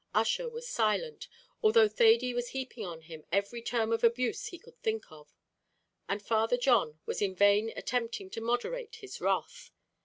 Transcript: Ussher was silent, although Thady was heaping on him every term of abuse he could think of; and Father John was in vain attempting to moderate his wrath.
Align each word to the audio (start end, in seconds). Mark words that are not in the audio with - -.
Ussher 0.15 0.49
was 0.49 0.67
silent, 0.67 1.27
although 1.61 1.87
Thady 1.87 2.33
was 2.33 2.49
heaping 2.57 2.83
on 2.87 3.01
him 3.01 3.23
every 3.31 3.61
term 3.61 3.91
of 3.91 4.03
abuse 4.03 4.47
he 4.47 4.57
could 4.57 4.81
think 4.81 5.11
of; 5.11 5.31
and 6.09 6.23
Father 6.25 6.57
John 6.57 6.99
was 7.05 7.21
in 7.21 7.35
vain 7.35 7.71
attempting 7.75 8.31
to 8.31 8.41
moderate 8.41 8.95
his 8.95 9.21
wrath. 9.21 9.69